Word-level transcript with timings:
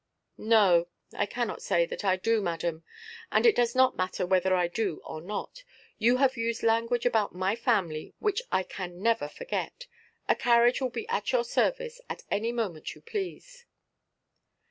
"No, 0.39 0.87
I 1.13 1.27
cannot 1.27 1.61
say 1.61 1.85
that 1.85 2.03
I 2.03 2.15
do, 2.15 2.41
madam. 2.41 2.83
And 3.31 3.45
it 3.45 3.55
does 3.55 3.75
not 3.75 3.95
matter 3.97 4.25
whether 4.25 4.55
I 4.55 4.67
do 4.67 4.99
or 5.05 5.21
not. 5.21 5.63
You 5.99 6.17
have 6.17 6.35
used 6.37 6.63
language 6.63 7.05
about 7.05 7.35
my 7.35 7.55
family 7.55 8.11
which 8.17 8.41
I 8.51 8.63
can 8.63 9.03
never 9.03 9.27
forget. 9.29 9.85
A 10.27 10.35
carriage 10.35 10.81
will 10.81 10.89
be 10.89 11.07
at 11.07 11.31
your 11.31 11.43
service 11.43 12.01
at 12.09 12.23
any 12.31 12.51
moment 12.51 12.95
you 12.95 13.01
please." 13.01 13.67